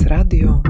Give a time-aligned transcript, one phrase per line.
[0.00, 0.62] Prezes Radio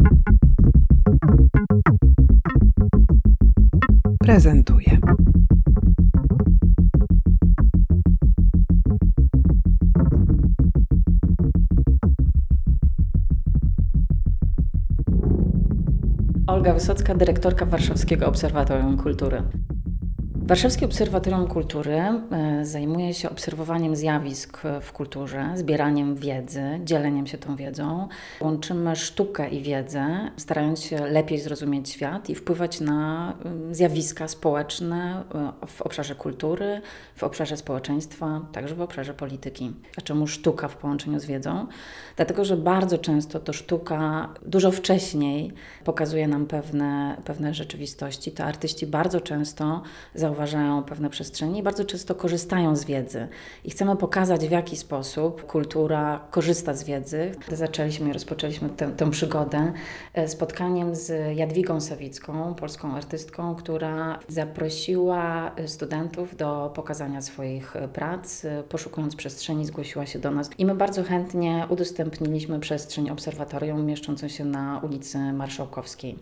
[4.18, 4.98] prezentuje.
[16.46, 19.42] Olga Wysocka, dyrektorka Warszawskiego Obserwatorium Kultury.
[20.50, 22.20] Warszawskie Obserwatorium Kultury e,
[22.62, 28.08] zajmuje się obserwowaniem zjawisk w kulturze, zbieraniem wiedzy, dzieleniem się tą wiedzą.
[28.40, 35.24] Łączymy sztukę i wiedzę, starając się lepiej zrozumieć świat i wpływać na mm, zjawiska społeczne
[35.62, 36.80] e, w obszarze kultury,
[37.16, 39.72] w obszarze społeczeństwa, także w obszarze polityki.
[39.98, 41.66] A czemu sztuka w połączeniu z wiedzą?
[42.16, 45.52] Dlatego, że bardzo często to sztuka dużo wcześniej
[45.84, 48.32] pokazuje nam pewne, pewne rzeczywistości.
[48.32, 49.82] To artyści bardzo często
[50.14, 53.28] zauważają, zauważają pewne przestrzenie i bardzo często korzystają z wiedzy.
[53.64, 57.32] I chcemy pokazać, w jaki sposób kultura korzysta z wiedzy.
[57.52, 59.72] Zaczęliśmy i rozpoczęliśmy tę, tę przygodę
[60.14, 68.46] e, spotkaniem z Jadwigą Sawicką, polską artystką, która zaprosiła studentów do pokazania swoich prac.
[68.68, 74.44] Poszukując przestrzeni, zgłosiła się do nas i my bardzo chętnie udostępniliśmy przestrzeń obserwatorium mieszczącą się
[74.44, 76.18] na ulicy Marszałkowskiej.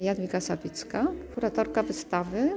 [0.00, 2.50] Jadwiga Sawicka, kuratorka wystawy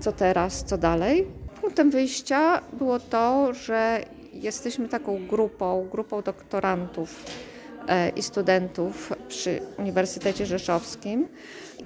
[0.00, 1.26] co teraz, co dalej.
[1.60, 7.24] Punktem wyjścia było to, że jesteśmy taką grupą, grupą doktorantów
[7.88, 11.28] e, i studentów przy Uniwersytecie Rzeszowskim.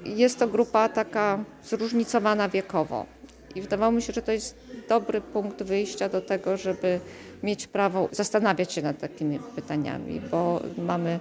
[0.04, 3.06] Jest to grupa taka zróżnicowana wiekowo.
[3.54, 4.56] I wydawało mi się, że to jest
[4.88, 7.00] dobry punkt wyjścia do tego, żeby
[7.42, 11.20] mieć prawo zastanawiać się nad takimi pytaniami, bo mamy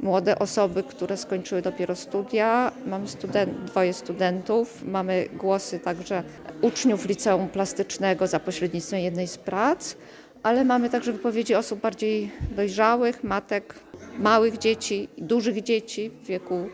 [0.00, 2.72] młode osoby, które skończyły dopiero studia.
[2.86, 6.22] Mamy student, dwoje studentów, mamy głosy także
[6.62, 9.96] uczniów liceum plastycznego za pośrednictwem jednej z prac,
[10.42, 13.74] ale mamy także wypowiedzi osób bardziej dojrzałych, matek
[14.18, 16.68] małych dzieci, dużych dzieci w wieku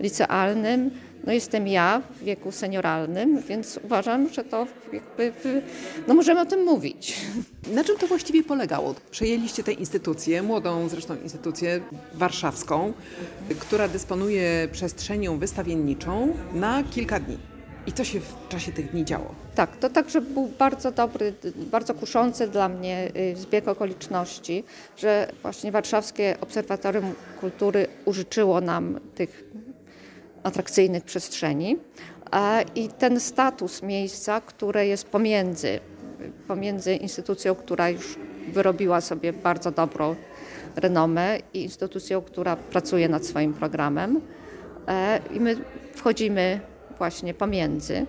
[0.00, 0.90] licealnym.
[1.26, 5.32] No jestem ja w wieku senioralnym, więc uważam, że to jakby,
[6.08, 7.20] no możemy o tym mówić.
[7.72, 8.94] Na czym to właściwie polegało?
[9.10, 11.80] Przejęliście tę instytucję, młodą zresztą instytucję
[12.14, 12.92] warszawską,
[13.58, 17.38] która dysponuje przestrzenią wystawienniczą na kilka dni.
[17.86, 19.34] I co się w czasie tych dni działo?
[19.54, 24.64] Tak, to także był bardzo dobry, bardzo kuszący dla mnie y, zbieg okoliczności,
[24.96, 29.43] że właśnie Warszawskie Obserwatorium Kultury użyczyło nam tych
[30.44, 31.76] atrakcyjnych przestrzeni.
[32.74, 35.80] I ten status miejsca, które jest pomiędzy,
[36.48, 38.18] pomiędzy instytucją, która już
[38.52, 40.16] wyrobiła sobie bardzo dobrą
[40.76, 44.20] renomę i instytucją, która pracuje nad swoim programem.
[44.88, 45.56] E, I my
[45.94, 46.60] wchodzimy
[46.98, 48.06] właśnie pomiędzy.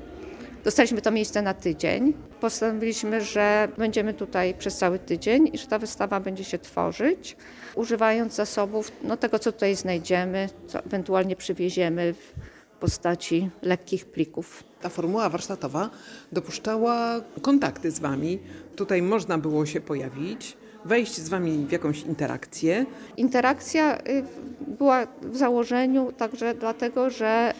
[0.65, 2.13] Dostaliśmy to miejsce na tydzień.
[2.39, 7.37] Postanowiliśmy, że będziemy tutaj przez cały tydzień i że ta wystawa będzie się tworzyć,
[7.75, 12.33] używając zasobów no, tego, co tutaj znajdziemy, co ewentualnie przywieziemy w
[12.79, 14.63] postaci lekkich plików.
[14.81, 15.89] Ta formuła warsztatowa
[16.31, 18.39] dopuszczała kontakty z Wami.
[18.75, 22.85] Tutaj można było się pojawić wejść z Wami w jakąś interakcję?
[23.17, 24.23] Interakcja y,
[24.67, 27.53] była w założeniu także dlatego, że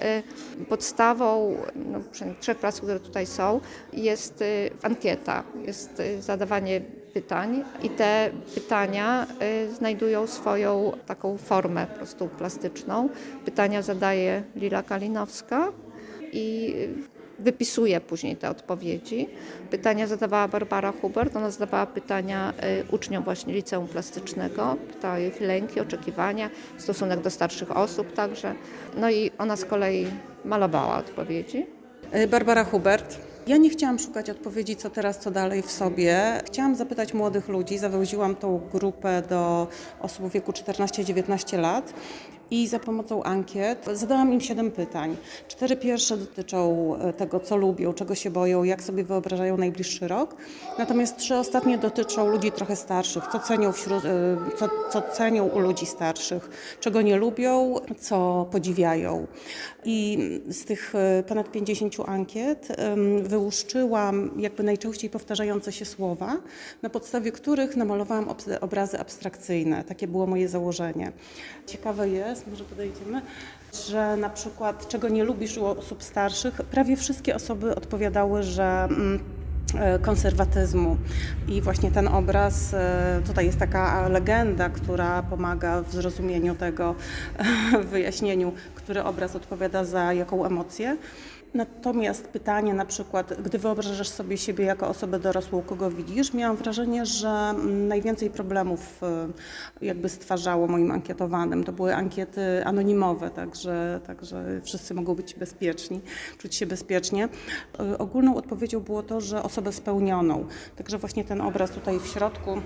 [0.62, 2.00] y, podstawą no,
[2.40, 3.60] trzech prac, które tutaj są,
[3.94, 6.82] jest y, ankieta, jest zadawanie
[7.14, 9.28] pytań i te pytania
[9.78, 13.10] znajdują swoją taką formę po prostu plastyczną.
[13.46, 15.72] Pytania zadaje Lila Kalinowska
[16.32, 16.76] i
[17.40, 19.30] wypisuje później te odpowiedzi.
[19.72, 22.54] Pytania zadawała Barbara Hubert, ona zadawała pytania
[22.90, 28.56] y, uczniom właśnie liceum plastycznego, pytała ich lęki, oczekiwania, stosunek do starszych osób także.
[28.98, 30.08] No i ona z kolei
[30.46, 31.66] malowała odpowiedzi.
[32.16, 33.20] Y, Barbara Hubert.
[33.48, 36.42] Ja nie chciałam szukać odpowiedzi, co teraz, co dalej w sobie.
[36.48, 37.78] Chciałam zapytać młodych ludzi.
[37.78, 39.68] Zawoziłam tą grupę do
[40.02, 41.94] osób w wieku 14-19 lat
[42.52, 45.18] i za pomocą ankiet zadałam im siedem pytań.
[45.48, 50.36] Cztery pierwsze dotyczą e, tego, co lubią, czego się boją, jak sobie wyobrażają najbliższy rok.
[50.78, 55.60] Natomiast trzy ostatnie dotyczą ludzi trochę starszych, co cenią, wśród, e, co, co cenią u
[55.60, 56.50] ludzi starszych,
[56.80, 59.28] czego nie lubią, co podziwiają.
[59.86, 60.18] I
[60.50, 62.68] z tych e, ponad 50 ankiet
[63.22, 66.38] wyłuszczyłam jakby najczęściej powtarzające się słowa,
[66.82, 68.30] na podstawie których namalowałam
[68.62, 69.84] obrazy abstrakcyjne.
[69.84, 71.12] Takie było moje założenie.
[71.66, 73.22] Ciekawe jest, teraz, może podejdziemy,
[73.88, 79.20] że na przykład czego nie lubisz u osób starszych, prawie wszystkie osoby odpowiadały, że mm,
[79.80, 80.98] e, konserwatyzmu.
[81.48, 86.96] I właśnie ten obraz, e, tutaj jest taka legenda, która pomaga w zrozumieniu tego,
[87.84, 90.98] w wyjaśnieniu, który obraz odpowiada za jaką emocję.
[91.56, 97.06] Natomiast pytanie na przykład, gdy wyobrażasz sobie siebie jako osobę dorosłą, kogo widzisz, miałam wrażenie,
[97.06, 99.02] że najwięcej problemów
[99.82, 101.64] y, jakby stwarzało moim ankietowanym.
[101.64, 106.02] To były ankiety anonimowe, także, także wszyscy mogą być bezpieczni,
[106.38, 107.30] czuć się bezpiecznie.
[107.94, 110.46] Y, Ogólną odpowiedzią było to, że osobę spełnioną.
[110.76, 112.62] Także właśnie ten obraz tutaj w środku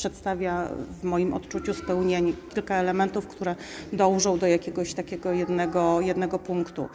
[0.00, 0.68] przedstawia
[1.00, 3.56] w moim odczuciu spełnienie kilka elementów, które
[3.92, 6.88] dążą do jakiegoś takiego jednego, jednego punktu.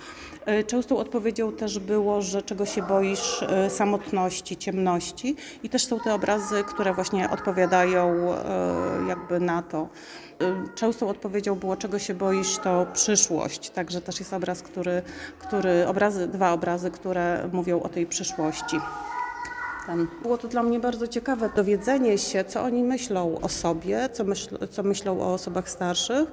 [0.47, 5.99] Y, Częstą odpowiedzią też było, że czego się boisz y, samotności, ciemności i też są
[5.99, 9.87] te obrazy, które właśnie odpowiadają y, jakby na to.
[10.75, 13.69] Częstą odpowiedzią było, czego się boisz, to przyszłość.
[13.69, 15.01] Także też jest obraz, który,
[15.39, 18.77] który obrazy, dwa obrazy, które mówią o tej przyszłości.
[20.21, 24.67] Było to dla mnie bardzo ciekawe dowiedzenie się, co oni myślą o sobie, co, myśl,
[24.71, 26.31] co myślą o osobach starszych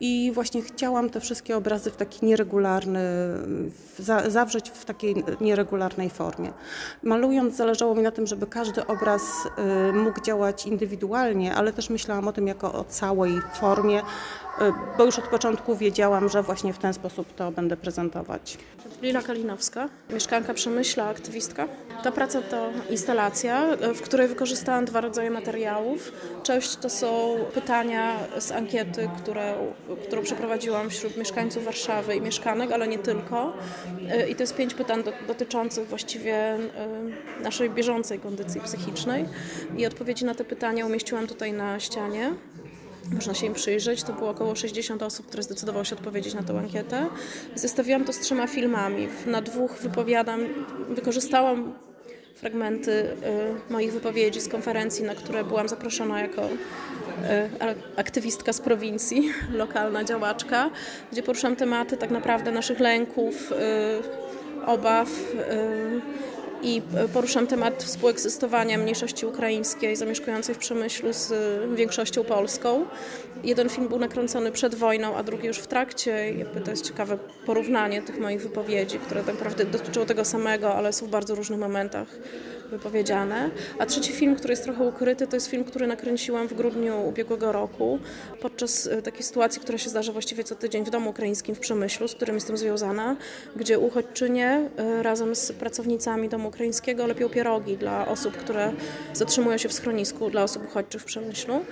[0.00, 6.10] i właśnie chciałam te wszystkie obrazy w taki nieregularny, w, za, zawrzeć w takiej nieregularnej
[6.10, 6.52] formie.
[7.02, 9.22] Malując zależało mi na tym, żeby każdy obraz
[9.90, 14.02] y, mógł działać indywidualnie, ale też myślałam o tym jako o całej formie,
[14.98, 18.58] bo już od początku wiedziałam, że właśnie w ten sposób to będę prezentować.
[19.02, 21.68] Lila Kalinowska, mieszkanka Przemyśla, aktywistka.
[22.02, 26.12] Ta praca to instalacja, w której wykorzystałam dwa rodzaje materiałów.
[26.42, 29.54] Część to są pytania z ankiety, które,
[30.06, 33.52] którą przeprowadziłam wśród mieszkańców Warszawy i mieszkanek, ale nie tylko.
[34.28, 39.24] I to jest pięć pytań do, dotyczących właściwie y, naszej bieżącej kondycji psychicznej.
[39.76, 42.34] I odpowiedzi na te pytania umieściłam tutaj na ścianie.
[43.14, 44.02] Można się im przyjrzeć.
[44.02, 47.06] To było około 60 osób, które zdecydowało się odpowiedzieć na tę ankietę.
[47.54, 49.08] Zestawiłam to z trzema filmami.
[49.26, 50.40] Na dwóch wypowiadam,
[50.88, 51.72] wykorzystałam
[52.34, 56.48] fragmenty y, moich wypowiedzi z konferencji, na które byłam zaproszona jako y,
[57.96, 60.70] aktywistka z prowincji, lokalna działaczka,
[61.12, 65.08] gdzie poruszam tematy tak naprawdę naszych lęków, y, obaw.
[66.62, 72.84] I poruszam temat współegzystowania mniejszości ukraińskiej zamieszkującej w Przemyślu z y, większością polską.
[73.44, 76.32] Jeden film był nakręcony przed wojną, a drugi już w trakcie.
[76.32, 80.92] Jakby to jest ciekawe porównanie tych moich wypowiedzi, które tak naprawdę dotyczą tego samego, ale
[80.92, 82.08] są w bardzo różnych momentach
[82.70, 83.50] wypowiedziane.
[83.78, 87.52] A trzeci film, który jest trochę ukryty, to jest film, który nakręciłam w grudniu ubiegłego
[87.52, 87.98] roku
[88.40, 92.08] podczas y, takiej sytuacji, która się zdarza właściwie co tydzień w domu ukraińskim w Przemyślu,
[92.08, 93.16] z którym jestem związana,
[93.56, 98.72] gdzie uchodźczynie y, razem z pracownicami domu ukraińskiego lepią pierogi dla osób, które
[99.12, 101.64] zatrzymują się w schronisku dla osób uchodźczych w Przemyślu.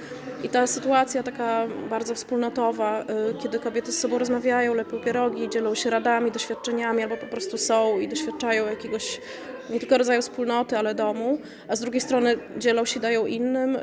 [0.43, 5.75] I ta sytuacja taka bardzo wspólnotowa, y, kiedy kobiety z sobą rozmawiają, lepią pierogi, dzielą
[5.75, 9.21] się radami, doświadczeniami, albo po prostu są i doświadczają jakiegoś
[9.71, 11.39] nie tylko rodzaju wspólnoty, ale domu,
[11.69, 13.77] a z drugiej strony dzielą się, dają innym.
[13.77, 13.81] y,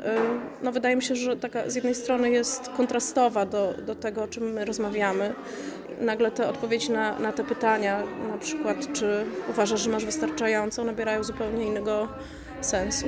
[0.62, 4.28] No wydaje mi się, że taka z jednej strony jest kontrastowa do, do tego, o
[4.28, 5.34] czym my rozmawiamy.
[6.00, 8.02] Nagle te odpowiedzi na, na te pytania,
[8.32, 12.08] na przykład czy uważasz, że masz wystarczająco, nabierają zupełnie innego
[12.60, 13.06] sensu.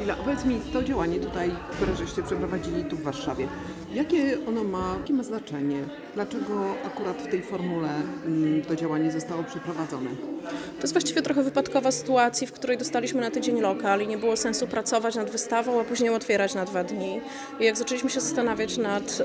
[0.00, 3.48] Lila, opowiedz mi to działanie tutaj, które żeście przeprowadzili tu w Warszawie.
[3.94, 5.84] Jakie ono ma, jakie ma znaczenie?
[6.14, 7.88] Dlaczego akurat w tej formule
[8.26, 10.10] mm, to działanie zostało przeprowadzone?
[10.48, 14.36] To jest właściwie trochę wypadkowa sytuacji, w której dostaliśmy na tydzień lokal i nie było
[14.36, 17.20] sensu pracować nad wystawą, a później otwierać na dwa dni.
[17.60, 19.22] I jak zaczęliśmy się zastanawiać nad,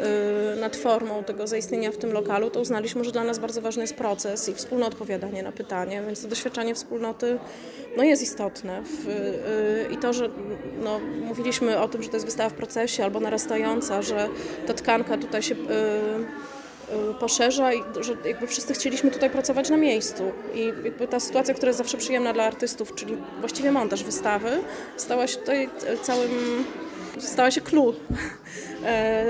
[0.58, 3.84] y, nad formą tego zaistnienia w tym lokalu, to uznaliśmy, że dla nas bardzo ważny
[3.84, 7.40] jest proces i wspólne odpowiadanie na pytanie, więc to doświadczenie wspólnoty
[7.98, 8.82] no, jest istotne.
[8.84, 10.30] W, y, I to, że
[10.84, 14.30] no, mówiliśmy o tym, że to jest wystawa w procesie albo narastająca, że
[14.68, 15.56] ta tkanka tutaj się...
[15.56, 20.32] y, y, poszerza i że jakby wszyscy chcieliśmy tutaj pracować na miejscu.
[20.56, 24.50] I jakby ta sytuacja, która jest zawsze przyjemna dla artystów, czyli właściwie montaż wystawy,
[24.98, 26.32] stała się tutaj e, całym,
[27.20, 27.94] stała się clue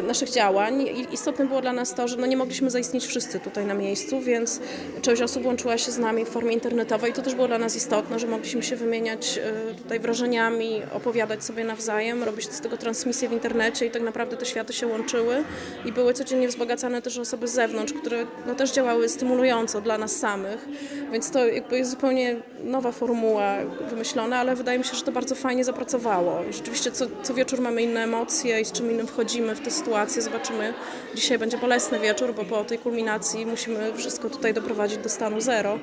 [0.03, 0.85] naszych działań.
[1.11, 4.59] Istotne było dla nas to, że no nie mogliśmy zaistnieć wszyscy tutaj na miejscu, więc
[5.01, 8.19] część osób łączyła się z nami w formie internetowej to też było dla nas istotne,
[8.19, 13.31] że mogliśmy się wymieniać e, tutaj wrażeniami, opowiadać sobie nawzajem, robić z tego transmisję w
[13.31, 15.43] internecie i tak naprawdę te światy się łączyły
[15.85, 20.15] i były codziennie wzbogacane też osoby z zewnątrz, które no, też działały stymulująco dla nas
[20.15, 20.67] samych,
[21.11, 23.55] więc to jakby jest zupełnie nowa formuła
[23.89, 26.43] wymyślona, ale wydaje mi się, że to bardzo fajnie zapracowało.
[26.49, 29.71] I rzeczywiście co, co wieczór mamy inne emocje i z czym innym wchodzimy w tę
[29.71, 30.21] sytuację.
[30.21, 30.73] Zobaczymy.
[31.15, 35.79] Dzisiaj będzie bolesny wieczór, bo po tej kulminacji musimy wszystko tutaj doprowadzić do stanu zero,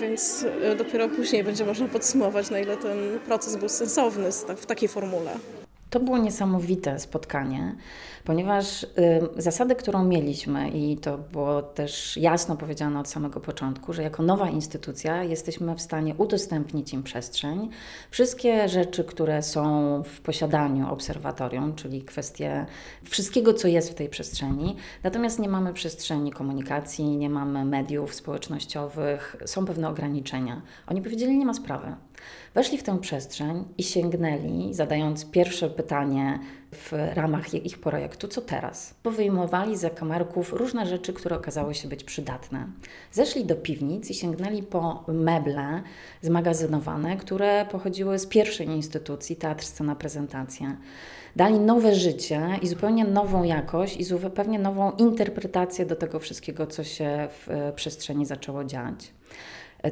[0.00, 0.42] więc
[0.72, 5.30] y, dopiero później będzie można podsumować, na ile ten proces był sensowny w takiej formule.
[5.94, 7.74] To było niesamowite spotkanie,
[8.24, 8.86] ponieważ
[9.36, 14.48] zasady, którą mieliśmy, i to było też jasno powiedziane od samego początku, że jako nowa
[14.48, 17.68] instytucja jesteśmy w stanie udostępnić im przestrzeń.
[18.10, 22.66] Wszystkie rzeczy, które są w posiadaniu obserwatorium, czyli kwestie
[23.04, 29.36] wszystkiego, co jest w tej przestrzeni, natomiast nie mamy przestrzeni komunikacji, nie mamy mediów społecznościowych,
[29.44, 30.62] są pewne ograniczenia.
[30.86, 31.94] Oni powiedzieli, nie ma sprawy.
[32.54, 36.38] Weszli w tę przestrzeń i sięgnęli, zadając pierwsze pytanie
[36.72, 38.94] w ramach ich projektu, co teraz?
[39.02, 42.66] Powyjmowali za kamerków różne rzeczy, które okazały się być przydatne.
[43.12, 45.82] Zeszli do piwnic i sięgnęli po meble
[46.22, 50.76] zmagazynowane, które pochodziły z pierwszej instytucji, Teatr Scena Prezentacja.
[51.36, 56.84] Dali nowe życie i zupełnie nową jakość i zupełnie nową interpretację do tego wszystkiego, co
[56.84, 59.12] się w e, przestrzeni zaczęło dziać.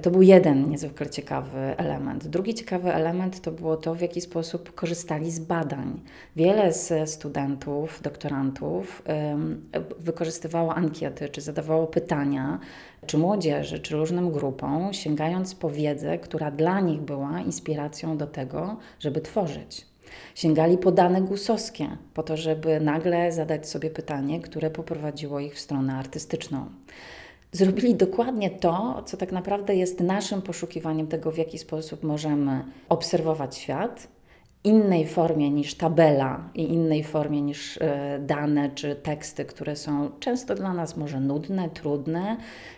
[0.02, 2.26] To był jeden niezwykle ciekawy element.
[2.26, 6.00] Drugi ciekawy element to było to, w jaki sposób korzystali z badań.
[6.36, 9.02] Wiele z studentów, doktorantów
[9.98, 12.58] wykorzystywało ankiety, czy zadawało pytania,
[13.06, 18.76] czy młodzieży, czy różnym grupom, sięgając po wiedzę, która dla nich była inspiracją do tego,
[19.00, 19.86] żeby tworzyć.
[20.34, 25.60] Sięgali po dane gusowskie, po to, żeby nagle zadać sobie pytanie, które poprowadziło ich w
[25.60, 26.66] stronę artystyczną
[27.52, 33.56] zrobili dokładnie to, co tak naprawdę jest naszym poszukiwaniem tego, w jaki sposób możemy obserwować
[33.56, 34.08] świat,
[34.64, 40.54] innej formie niż tabela i innej formie niż e, dane czy teksty, które są często
[40.54, 42.36] dla nas może nudne, trudne,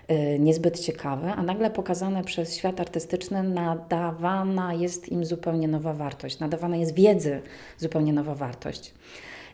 [0.08, 6.38] e, niezbyt ciekawe, a nagle pokazane przez świat artystyczny nadawana jest im zupełnie nowa wartość,
[6.38, 7.40] nadawana jest wiedzy
[7.78, 8.94] zupełnie nowa wartość.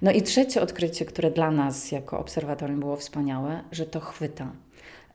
[0.02, 4.52] No i trzecie odkrycie, które dla nas jako obserwatorium było wspaniałe, że to chwyta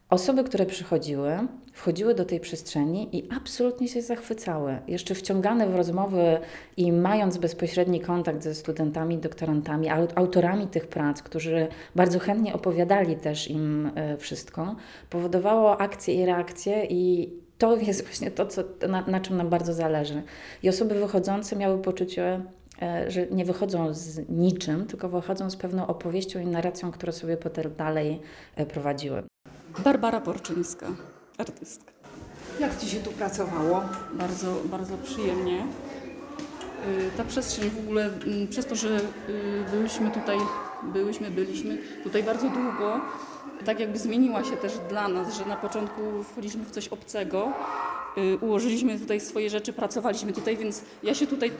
[0.09, 1.37] Osoby, które przychodziły,
[1.73, 4.77] wchodziły do tej przestrzeni i absolutnie się zachwycały.
[4.87, 6.39] Jeszcze wciągane w rozmowy
[6.77, 13.49] i mając bezpośredni kontakt ze studentami, doktorantami, autorami tych prac, którzy bardzo chętnie opowiadali też
[13.49, 14.75] im e, wszystko,
[15.09, 19.73] powodowało akcje i reakcje i to jest właśnie to, co, na, na czym nam bardzo
[19.73, 20.23] zależy.
[20.63, 22.41] I osoby wychodzące miały poczucie,
[22.81, 27.37] e, że nie wychodzą z niczym, tylko wychodzą z pewną opowieścią i narracją, które sobie
[27.37, 28.21] potem dalej
[28.55, 29.23] e, prowadziły.
[29.79, 30.87] Barbara Porczyńska,
[31.37, 31.91] artystka.
[32.59, 33.81] Jak Ci się tu pracowało?
[34.13, 35.65] Bardzo, bardzo przyjemnie.
[36.87, 40.37] Y, Ta przestrzeń w ogóle, mm, przez to, że y, byliśmy tutaj,
[40.83, 43.01] byłyśmy, byliśmy tutaj bardzo długo,
[43.65, 47.51] tak jakby zmieniła się też dla nas, że na początku wchodziliśmy w coś obcego,
[48.41, 51.51] ułożyliśmy tutaj swoje rzeczy, pracowaliśmy tutaj, więc ja się tutaj y,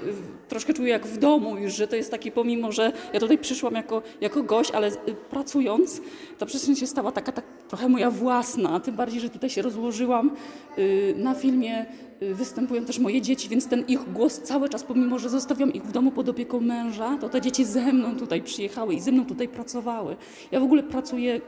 [0.47, 3.73] troszkę czuję jak w domu już, że to jest taki, pomimo, że ja tutaj przyszłam
[3.73, 4.93] jako, jako gość, ale y,
[5.29, 6.01] pracując,
[6.37, 10.31] ta przestrzeń się stała taka tak trochę moja własna, tym bardziej, że tutaj się rozłożyłam
[10.77, 11.85] y, na filmie,
[12.21, 15.83] y, występują też moje dzieci, więc ten ich głos cały czas, pomimo, że zostawiam ich
[15.83, 19.25] w domu pod opieką męża, to te dzieci ze mną tutaj przyjechały i ze mną
[19.25, 20.15] tutaj pracowały.
[20.51, 21.41] Ja w ogóle pracuję, y,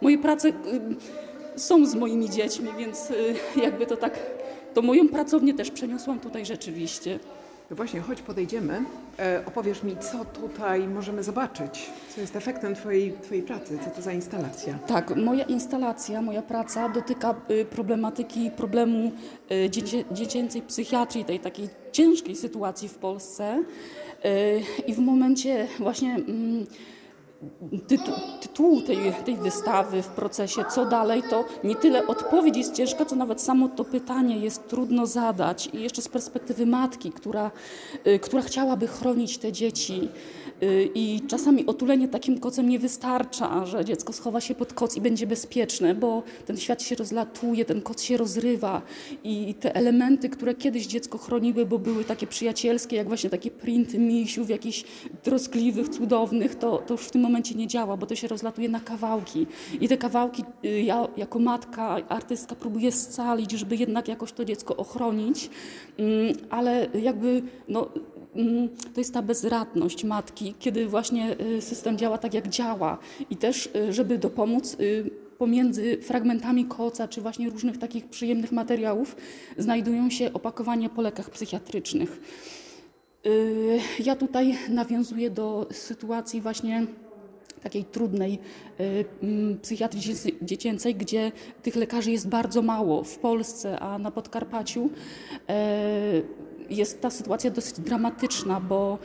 [0.00, 0.52] moje prace y,
[1.58, 4.20] są z moimi dziećmi, więc y, jakby to tak,
[4.74, 7.18] to moją pracownię też przeniosłam tutaj rzeczywiście.
[7.70, 8.84] No właśnie, chodź podejdziemy.
[9.18, 14.02] E, opowiesz mi, co tutaj możemy zobaczyć, co jest efektem twojej, twojej pracy, co to
[14.02, 14.78] za instalacja.
[14.86, 19.12] Tak, moja instalacja, moja praca dotyka y, problematyki problemu
[19.52, 23.62] y, dziecię, dziecięcej psychiatrii, tej takiej ciężkiej sytuacji w Polsce.
[24.86, 26.66] I w momencie właśnie mm,
[27.86, 33.04] tytu, tytułu tej, tej wystawy w procesie Co dalej, to nie tyle odpowiedź jest ciężka,
[33.04, 35.70] co nawet samo to pytanie jest trudno zadać.
[35.72, 37.50] I jeszcze z perspektywy matki, która,
[38.06, 40.08] y, która chciałaby chronić te dzieci.
[40.62, 45.00] Y, I czasami otulenie takim kocem nie wystarcza, że dziecko schowa się pod koc i
[45.00, 48.82] będzie bezpieczne, bo ten świat się rozlatuje, ten koc się rozrywa
[49.24, 53.98] i te elementy, które kiedyś dziecko chroniły, bo były takie przyjacielskie, jak właśnie takie printy
[53.98, 54.84] misiów, jakichś
[55.22, 58.80] troskliwych, cudownych, to, to już w tym momencie nie działa, bo to się rozlatuje na
[58.80, 59.46] kawałki.
[59.80, 64.76] I te kawałki y, ja jako matka, artystka próbuję scalić, żeby jednak jakoś to dziecko
[64.76, 65.50] ochronić,
[65.98, 67.88] Mm, ale jakby no,
[68.34, 72.98] mm, to jest ta bezradność matki, kiedy właśnie y, system działa tak, jak działa.
[73.30, 74.76] I też, y, żeby dopomóc
[75.38, 79.16] pomiędzy fragmentami koca, czy właśnie różnych takich przyjemnych materiałów,
[79.58, 82.20] znajdują się opakowania po lekach psychiatrycznych.
[84.04, 86.86] Ja tutaj nawiązuję do sytuacji właśnie
[87.58, 88.38] takiej trudnej
[88.80, 94.10] y, mm, psychiatrii dziecię- dziecięcej, gdzie tych lekarzy jest bardzo mało w Polsce, a na
[94.10, 94.90] Podkarpaciu.
[96.70, 98.98] Jest ta sytuacja dosyć dramatyczna, bo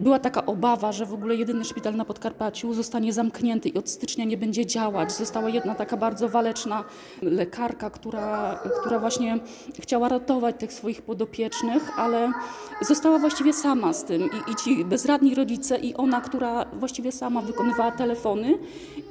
[0.00, 4.24] była taka obawa, że w ogóle jedyny szpital na Podkarpaciu zostanie zamknięty i od stycznia
[4.24, 5.12] nie będzie działać.
[5.12, 6.84] Została jedna taka bardzo waleczna
[7.22, 9.38] lekarka, która, która właśnie
[9.80, 12.32] chciała ratować tych swoich podopiecznych, ale
[12.80, 14.22] została właściwie sama z tym.
[14.22, 18.58] I, I ci bezradni rodzice, i ona, która właściwie sama wykonywała telefony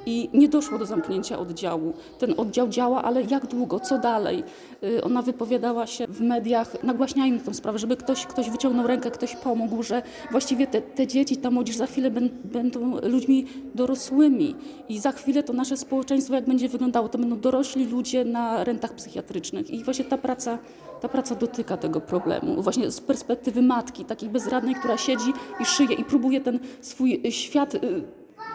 [0.06, 1.94] i nie doszło do zamknięcia oddziału.
[2.18, 4.44] Ten oddział działa, ale jak długo, co dalej?
[4.82, 9.36] Y, Ona wypowiadała się w mediach, nagłaśniajmy tę sprawę, żeby ktoś, ktoś wyciągnął rękę, ktoś
[9.36, 14.56] pomógł, że właściwie te, te dzieci, ta młodzież za chwilę ben, będą ludźmi dorosłymi
[14.88, 18.94] i za chwilę to nasze społeczeństwo jak będzie wyglądało, to będą dorośli ludzie na rentach
[18.94, 20.58] psychiatrycznych i właśnie ta praca,
[21.00, 22.62] ta praca dotyka tego problemu.
[22.62, 27.74] Właśnie z perspektywy matki, takiej bezradnej, która siedzi i szyje i próbuje ten swój świat,
[27.74, 27.80] y,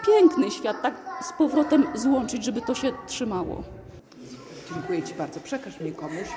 [0.05, 3.63] piękny świat, tak z powrotem złączyć, żeby to się trzymało.
[4.73, 5.39] Dziękuję Ci bardzo.
[5.39, 6.27] Przekaż mnie komuś.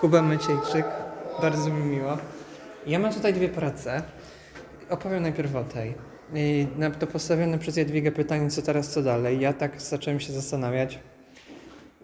[0.00, 0.86] Kuba Maciejczyk,
[1.40, 2.18] bardzo mi miło.
[2.86, 4.02] Ja mam tutaj dwie prace.
[4.90, 5.94] Opowiem najpierw o tej.
[6.34, 6.66] I
[6.98, 9.40] to postawione przez Jadwigę pytanie, co teraz, co dalej.
[9.40, 10.98] Ja tak zacząłem się zastanawiać.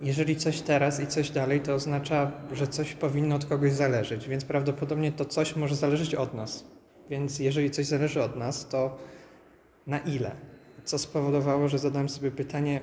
[0.01, 4.45] Jeżeli coś teraz i coś dalej, to oznacza, że coś powinno od kogoś zależeć, więc
[4.45, 6.65] prawdopodobnie to coś może zależeć od nas.
[7.11, 8.97] Więc jeżeli coś zależy od nas, to
[9.87, 10.31] na ile?
[10.85, 12.81] Co spowodowało, że zadałem sobie pytanie,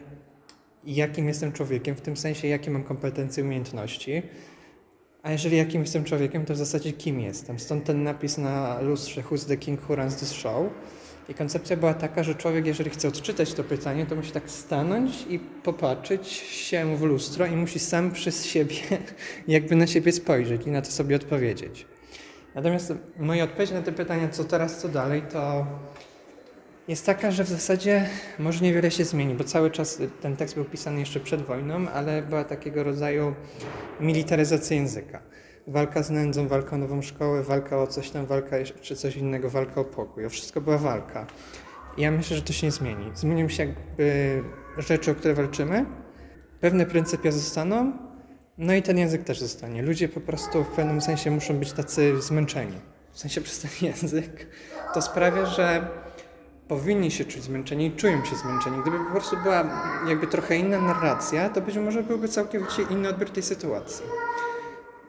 [0.83, 4.21] jakim jestem człowiekiem, w tym sensie, jakie mam kompetencje, umiejętności.
[5.25, 7.59] A jeżeli jakim jestem człowiekiem, to w zasadzie kim jestem.
[7.59, 10.65] Stąd ten napis na lustrze Who's the King Who Runs This Show.
[11.29, 15.25] I koncepcja była taka, że człowiek, jeżeli chce odczytać to pytanie, to musi tak stanąć
[15.29, 18.75] i popatrzeć się w lustro i musi sam przez siebie
[19.47, 21.85] jakby na siebie spojrzeć i na to sobie odpowiedzieć.
[22.55, 25.65] Natomiast moja odpowiedź na te pytania, co teraz, co dalej, to
[26.87, 28.05] jest taka, że w zasadzie
[28.39, 32.21] może niewiele się zmieni, bo cały czas ten tekst był pisany jeszcze przed wojną, ale
[32.21, 33.35] była takiego rodzaju
[33.99, 35.21] militaryzacja języka.
[35.67, 39.49] Walka z nędzą, walka o nową szkołę, walka o coś tam, walka czy coś innego,
[39.49, 40.25] walka o pokój.
[40.25, 41.25] O wszystko była walka.
[41.97, 43.11] Ja myślę, że to się nie zmieni.
[43.15, 44.43] Zmienią się jakby
[44.77, 45.85] rzeczy, o które walczymy.
[46.59, 47.93] Pewne pryncypia zostaną,
[48.57, 49.81] no i ten język też zostanie.
[49.81, 52.79] Ludzie po prostu w pewnym sensie muszą być tacy zmęczeni.
[53.11, 54.47] W sensie przez ten język.
[54.93, 55.87] To sprawia, że
[56.67, 58.81] powinni się czuć zmęczeni i czują się zmęczeni.
[58.81, 59.63] Gdyby po prostu była
[60.07, 64.05] jakby trochę inna narracja, to być może byłby całkowicie inny odbiór tej sytuacji.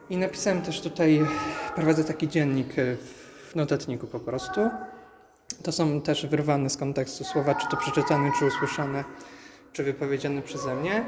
[0.09, 1.25] I napisałem też tutaj,
[1.75, 2.95] prowadzę taki dziennik e,
[3.51, 4.69] w notatniku po prostu.
[5.63, 9.03] To są też wyrwane z kontekstu słowa, czy to przeczytane, czy usłyszane,
[9.73, 11.05] czy wypowiedziane przeze mnie.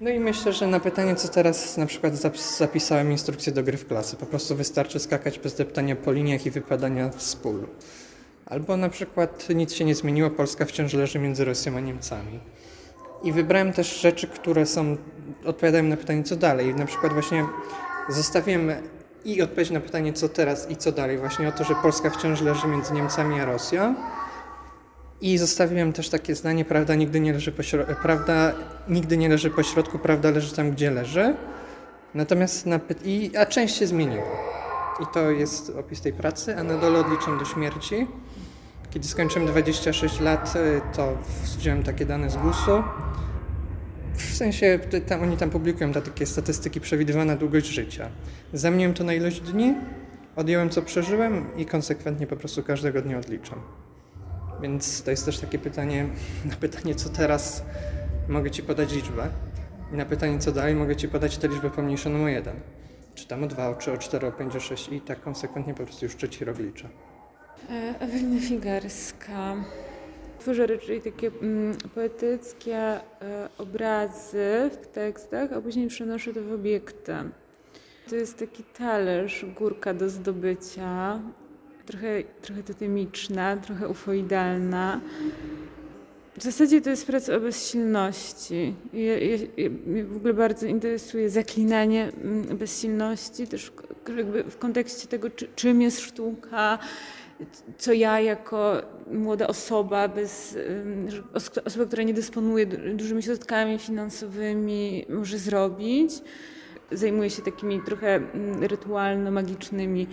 [0.00, 3.78] No i myślę, że na pytanie, co teraz na przykład zapis- zapisałem instrukcję do gry
[3.78, 4.16] w klasy.
[4.16, 7.66] Po prostu wystarczy skakać bez deptania po liniach i wypadania z pól.
[8.50, 12.40] Albo na przykład nic się nie zmieniło, Polska wciąż leży między Rosją a Niemcami.
[13.22, 14.96] I wybrałem też rzeczy, które są,
[15.44, 16.74] odpowiadają na pytanie, co dalej.
[16.74, 17.44] Na przykład właśnie
[18.08, 18.70] zostawiłem
[19.24, 22.40] i odpowiedź na pytanie, co teraz i co dalej, właśnie o to, że Polska wciąż
[22.40, 23.94] leży między Niemcami a Rosją.
[25.20, 28.52] I zostawiłem też takie zdanie, prawda nigdy nie leży po, śro- prawda
[28.88, 31.34] nigdy nie leży po środku, prawda leży tam, gdzie leży.
[32.14, 34.24] Natomiast, na py- i, a część się zmieniła.
[35.00, 38.06] I to jest opis tej pracy, a na dole odliczam do śmierci.
[38.90, 41.18] Kiedy skończyłem 26 lat, y, to
[41.58, 42.82] wziąłem takie dane z GUS-u.
[44.14, 48.08] W sensie, tam, oni tam publikują takie statystyki, przewidywana długość życia.
[48.52, 49.74] Zamieniłem to na ilość dni,
[50.36, 53.58] odjąłem co przeżyłem i konsekwentnie po prostu każdego dnia odliczam.
[54.62, 56.06] Więc to jest też takie pytanie,
[56.50, 57.64] na pytanie co teraz
[58.28, 59.28] mogę Ci podać liczbę.
[59.92, 62.56] I na pytanie co dalej mogę Ci podać tę liczbę pomniejszoną o jeden.
[63.18, 65.74] Czy tam o dwa, o trzy, o cztery, o pięć, o sześć i tak konsekwentnie
[65.74, 66.88] po prostu już trzeci rok liczę.
[67.70, 69.56] E, Ewelina Figarska.
[70.38, 73.00] Tworzę raczej takie mm, poetyckie e,
[73.58, 77.14] obrazy w tekstach, a później przenoszę to w obiekty.
[78.10, 81.20] To jest taki talerz, górka do zdobycia,
[81.86, 85.00] trochę, trochę totemiczna, trochę ufoidalna.
[86.38, 88.74] W zasadzie to jest praca o bezsilności.
[88.92, 93.72] Ja, ja, ja, mnie w ogóle bardzo interesuje zaklinanie mm, bezsilności, też
[94.16, 96.78] jakby w kontekście tego, czy, czym jest sztuka,
[97.78, 100.58] co ja jako młoda osoba, bez,
[101.34, 106.10] os- osoba, która nie dysponuje du- dużymi środkami finansowymi, może zrobić.
[106.92, 110.06] Zajmuję się takimi trochę mm, rytualno-magicznymi,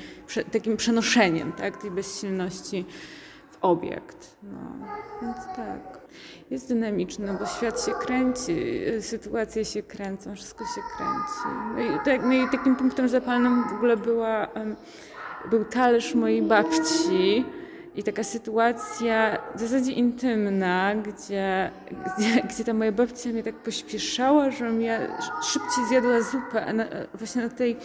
[0.51, 2.85] takim przenoszeniem tak, tej bezsilności
[3.65, 4.37] obiekt.
[4.43, 4.87] No,
[5.21, 6.01] więc tak.
[6.51, 8.55] Jest dynamiczne, bo świat się kręci,
[9.01, 11.57] sytuacje się kręcą, wszystko się kręci.
[11.75, 14.47] No i, tak, no i takim punktem zapalnym w ogóle była,
[15.49, 17.45] był talerz mojej babci
[17.95, 21.71] I taka sytuacja w zasadzie intymna, gdzie,
[22.17, 24.99] gdzie, gdzie ta moja babcia mnie tak pośpieszała, żebym ja
[25.43, 26.65] szybciej zjadła zupę.
[26.65, 27.77] A na, właśnie na, tej,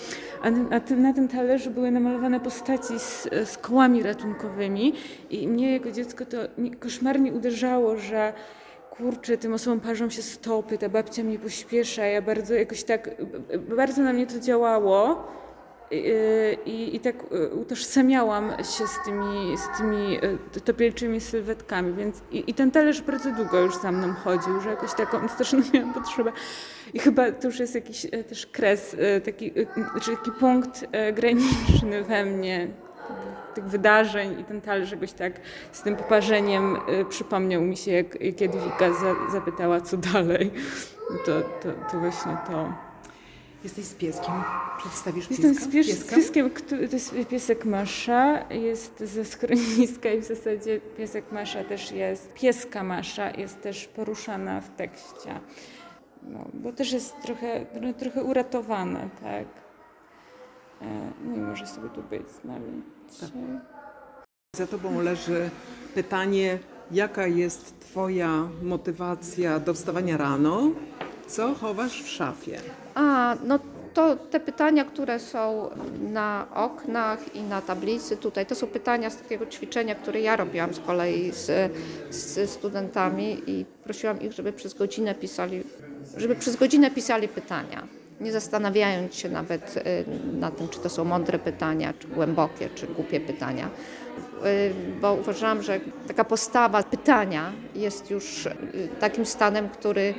[0.42, 4.92] a na, tym, na tym talerzu były namalowane postaci z, z kołami ratunkowymi
[5.30, 6.36] i mnie jako dziecko to
[6.80, 8.32] koszmarnie uderzało, że
[8.90, 13.10] kurczę, tym osobom parzą się stopy, ta babcia mnie pośpiesza, ja bardzo jakoś tak,
[13.76, 15.26] bardzo na mnie to działało.
[15.90, 16.12] I,
[16.66, 20.16] i, I tak e, utożsamiałam się z tymi, z tymi
[20.56, 24.70] e, topielczymi sylwetkami, więc i, i ten talerz bardzo długo już za mną chodził, że
[24.70, 26.32] jakoś taką straszną miałam potrzebę.
[26.94, 29.52] I chyba to już jest jakiś też kres, taki,
[30.02, 32.68] czy taki punkt graniczny we mnie
[33.54, 35.32] tych wydarzeń i ten talerz jakoś tak
[35.72, 36.76] z tym poparzeniem
[37.08, 40.50] przypomniał mi się, jak, jak Jadwiga za, zapytała, co dalej.
[41.26, 42.89] To, to, to właśnie to.
[43.64, 44.34] Jesteś z pieskiem.
[44.78, 45.46] Przedstawisz pieska?
[45.48, 46.16] Jestem z, pies, z Pieska?
[46.16, 51.92] pieskiem, który, to jest piesek Masza, jest ze schroniska i w zasadzie piesek Masza też
[51.92, 55.40] jest, pieska Masza jest też poruszana w tekście,
[56.22, 59.46] no, bo też jest trochę, trochę, trochę uratowana, tak.
[60.82, 60.86] E,
[61.24, 63.30] No i może sobie tu być z nami dzisiaj.
[64.56, 65.50] Za tobą leży
[65.94, 66.58] pytanie,
[66.90, 70.70] jaka jest twoja motywacja do wstawania rano?
[71.26, 72.60] Co chowasz w szafie?
[72.94, 73.58] A, no
[73.94, 79.16] to te pytania, które są na oknach i na tablicy tutaj, to są pytania z
[79.16, 81.72] takiego ćwiczenia, które ja robiłam z kolei z,
[82.10, 85.62] z studentami i prosiłam ich, żeby przez godzinę pisali,
[86.16, 87.86] żeby przez godzinę pisali pytania.
[88.20, 90.04] Nie zastanawiając się nawet y,
[90.38, 93.68] na tym, czy to są mądre pytania, czy głębokie, czy głupie pytania.
[94.44, 98.52] Y, Bo uważam, że taka postawa pytania jest już y,
[99.00, 100.14] takim stanem, który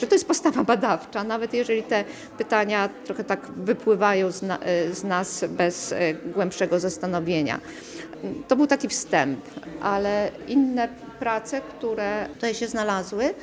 [0.00, 2.04] że to jest postawa badawcza, nawet jeżeli te
[2.38, 4.58] pytania trochę tak wypływają z, na,
[4.92, 7.60] z nas bez e, głębszego zastanowienia.
[8.48, 9.40] To był taki wstęp,
[9.82, 10.88] ale inne
[11.20, 13.34] prace, które tutaj się znalazły,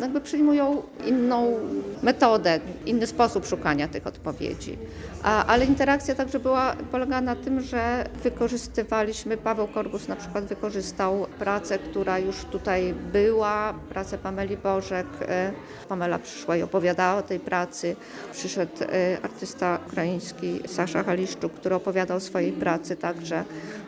[0.00, 1.56] jakby przyjmują inną
[2.02, 4.78] metodę, inny sposób szukania tych odpowiedzi.
[5.22, 11.26] A, ale interakcja także była, polegała na tym, że wykorzystywaliśmy, Paweł Korgus na przykład wykorzystał
[11.38, 15.06] pracę, która już tutaj była, pracę Pameli Bożek.
[15.28, 15.52] E,
[15.88, 17.96] Pamela przyszła i opowiadała o tej pracy.
[18.32, 23.44] Przyszedł e, artysta ukraiński Sasza Haliszczuk, który opowiadał o swojej pracy także.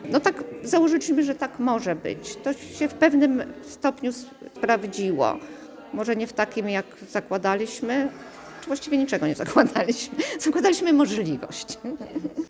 [0.09, 2.35] No tak założyliśmy, że tak może być.
[2.35, 3.30] To się w pewnym
[3.67, 4.11] stopniu
[4.55, 5.37] sprawdziło.
[5.93, 8.09] Może nie w takim, jak zakładaliśmy,
[8.61, 10.17] czy właściwie niczego nie zakładaliśmy.
[10.39, 11.77] Zakładaliśmy możliwość.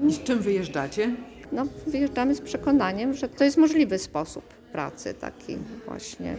[0.09, 1.15] Z czym wyjeżdżacie?
[1.51, 6.35] No, wyjeżdżamy z przekonaniem, że to jest możliwy sposób pracy, taki właśnie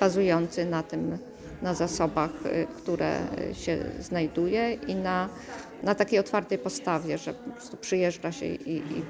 [0.00, 1.18] bazujący na tym,
[1.62, 3.20] na zasobach, y, które
[3.52, 5.28] się znajduje i na,
[5.82, 9.02] na takiej otwartej postawie, że po prostu przyjeżdża się i, i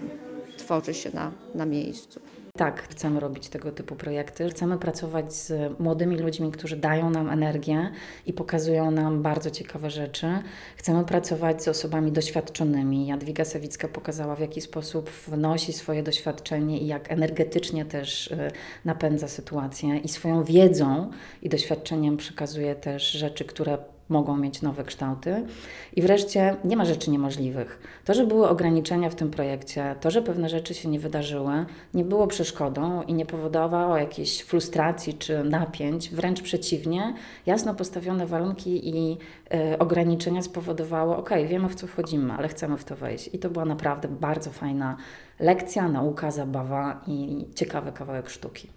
[0.56, 2.20] tworzy się na, na miejscu.
[2.58, 4.48] Tak, chcemy robić tego typu projekty.
[4.50, 7.90] Chcemy pracować z młodymi ludźmi, którzy dają nam energię
[8.26, 10.26] i pokazują nam bardzo ciekawe rzeczy.
[10.76, 13.06] Chcemy pracować z osobami doświadczonymi.
[13.06, 18.50] Jadwiga Sawicka pokazała, w jaki sposób wnosi swoje doświadczenie i jak energetycznie też y,
[18.84, 21.10] napędza sytuację i swoją wiedzą
[21.42, 23.78] i doświadczeniem przekazuje też rzeczy, które
[24.12, 25.46] mogą mieć nowe kształty.
[25.96, 27.78] I wreszcie nie ma rzeczy niemożliwych.
[28.04, 32.04] To, że były ograniczenia w tym projekcie, to, że pewne rzeczy się nie wydarzyły, nie
[32.04, 36.10] było przeszkodą i nie powodowało jakiejś frustracji czy napięć.
[36.10, 37.14] Wręcz przeciwnie,
[37.46, 39.18] jasno postawione warunki i
[39.72, 43.30] y, ograniczenia spowodowało, ok, wiemy w co wchodzimy, ale chcemy w to wejść.
[43.32, 44.96] I to była naprawdę bardzo fajna
[45.40, 48.72] lekcja, nauka, zabawa i ciekawy kawałek sztuki.